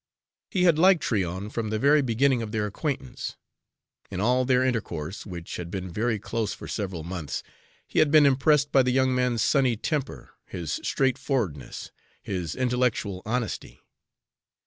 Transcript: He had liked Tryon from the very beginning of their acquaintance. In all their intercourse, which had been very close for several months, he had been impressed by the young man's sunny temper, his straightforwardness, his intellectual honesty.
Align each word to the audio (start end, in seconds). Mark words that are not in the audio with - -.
He 0.49 0.63
had 0.63 0.79
liked 0.79 1.03
Tryon 1.03 1.51
from 1.51 1.69
the 1.69 1.77
very 1.77 2.01
beginning 2.01 2.41
of 2.41 2.51
their 2.51 2.65
acquaintance. 2.65 3.37
In 4.09 4.19
all 4.19 4.45
their 4.45 4.63
intercourse, 4.63 5.27
which 5.27 5.57
had 5.57 5.69
been 5.69 5.91
very 5.91 6.17
close 6.17 6.55
for 6.55 6.67
several 6.67 7.03
months, 7.03 7.43
he 7.87 7.99
had 7.99 8.09
been 8.09 8.25
impressed 8.25 8.71
by 8.71 8.81
the 8.81 8.89
young 8.91 9.13
man's 9.13 9.43
sunny 9.43 9.75
temper, 9.77 10.31
his 10.47 10.79
straightforwardness, 10.81 11.91
his 12.19 12.55
intellectual 12.55 13.21
honesty. 13.27 13.79